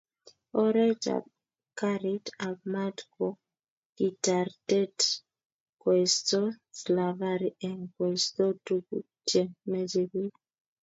Oret 0.61 1.03
ab 1.15 1.25
karit 1.79 2.25
ab 2.47 2.57
mat 2.73 2.97
ko 3.13 3.27
kitartet 3.95 4.97
koesto 5.81 6.41
slavari, 6.79 7.49
eng 7.69 7.81
koisto 7.95 8.45
tukuk 8.65 9.07
chemeche 9.29 10.03
bik. 10.11 10.33